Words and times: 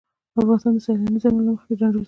افغانستان 0.39 0.71
د 0.75 0.79
سیلانی 0.85 1.19
ځایونه 1.23 1.41
له 1.45 1.51
مخې 1.53 1.65
پېژندل 1.69 1.91
کېږي. 1.93 1.99